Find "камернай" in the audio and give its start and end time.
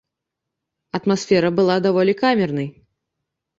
2.25-2.69